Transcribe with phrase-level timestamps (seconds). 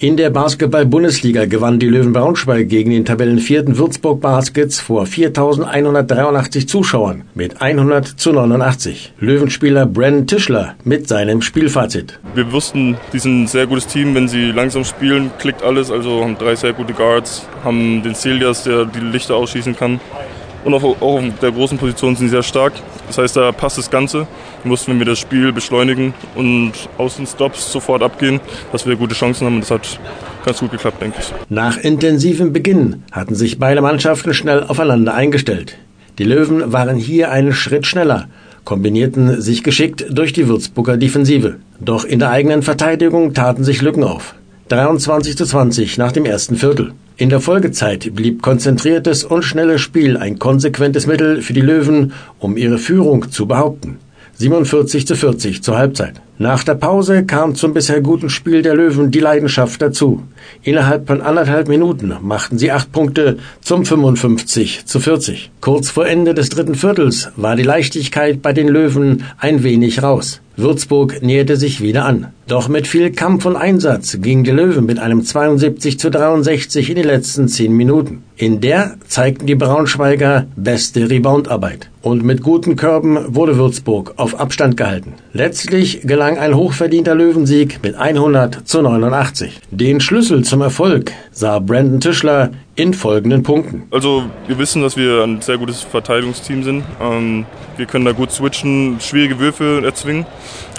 [0.00, 7.24] In der Basketball-Bundesliga gewann die Löwen Braunschweig gegen den Tabellenvierten Würzburg Baskets vor 4.183 Zuschauern
[7.34, 9.14] mit 100 zu 89.
[9.18, 12.20] Löwenspieler Brandon Tischler mit seinem Spielfazit.
[12.36, 14.14] Wir wussten, die sind ein sehr gutes Team.
[14.14, 15.90] Wenn sie langsam spielen, klickt alles.
[15.90, 19.98] Also haben drei sehr gute Guards, haben den Celias, der die Lichter ausschießen kann.
[20.64, 22.72] Und auch, auch auf der großen Position sind sie sehr stark.
[23.06, 24.26] Das heißt, da passt das Ganze.
[24.62, 28.40] Wir mussten, wir das Spiel beschleunigen und aus den Stops sofort abgehen,
[28.72, 29.56] dass wir gute Chancen haben.
[29.56, 30.00] Und das hat
[30.44, 31.32] ganz gut geklappt, denke ich.
[31.48, 35.78] Nach intensivem Beginn hatten sich beide Mannschaften schnell aufeinander eingestellt.
[36.18, 38.28] Die Löwen waren hier einen Schritt schneller,
[38.64, 41.56] kombinierten sich geschickt durch die Würzburger Defensive.
[41.80, 44.34] Doch in der eigenen Verteidigung taten sich Lücken auf.
[44.68, 46.92] 23 zu 20 nach dem ersten Viertel.
[47.20, 52.56] In der Folgezeit blieb konzentriertes und schnelles Spiel ein konsequentes Mittel für die Löwen, um
[52.56, 53.98] ihre Führung zu behaupten.
[54.36, 56.20] 47 zu 40 zur Halbzeit.
[56.40, 60.22] Nach der Pause kam zum bisher guten Spiel der Löwen die Leidenschaft dazu.
[60.62, 65.50] Innerhalb von anderthalb Minuten machten sie acht Punkte zum 55 zu 40.
[65.60, 70.40] Kurz vor Ende des dritten Viertels war die Leichtigkeit bei den Löwen ein wenig raus.
[70.58, 72.32] Würzburg näherte sich wieder an.
[72.48, 76.96] Doch mit viel Kampf und Einsatz ging die Löwen mit einem 72 zu 63 in
[76.96, 78.24] die letzten zehn Minuten.
[78.36, 81.90] In der zeigten die Braunschweiger beste Reboundarbeit.
[82.02, 85.14] Und mit guten Körben wurde Würzburg auf Abstand gehalten.
[85.32, 89.60] Letztlich gelang ein hochverdienter Löwensieg mit 100 zu 89.
[89.70, 93.84] Den Schlüssel zum Erfolg sah Brandon Tischler in folgenden Punkten.
[93.90, 96.84] Also wir wissen, dass wir ein sehr gutes Verteidigungsteam sind.
[97.00, 100.26] Ähm, wir können da gut switchen, schwierige Würfe erzwingen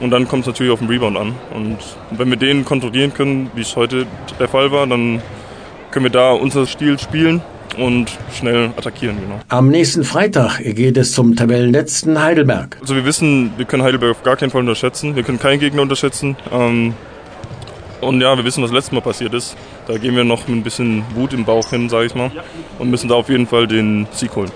[0.00, 1.34] und dann kommt es natürlich auf den Rebound an.
[1.54, 1.78] Und
[2.10, 4.06] wenn wir den kontrollieren können, wie es heute
[4.38, 5.22] der Fall war, dann
[5.92, 7.40] können wir da unser Stil spielen
[7.76, 9.16] und schnell attackieren.
[9.20, 9.40] Genau.
[9.48, 12.78] Am nächsten Freitag geht es zum Tabellenletzten Heidelberg.
[12.80, 15.16] Also wir wissen, wir können Heidelberg auf gar keinen Fall unterschätzen.
[15.16, 16.36] Wir können keinen Gegner unterschätzen.
[16.52, 16.94] Ähm,
[18.00, 19.56] und ja, wir wissen, was letztes Mal passiert ist.
[19.88, 22.30] Da gehen wir noch mit ein bisschen Wut im Bauch hin, sage ich mal,
[22.78, 24.46] und müssen da auf jeden Fall den Sieg holen.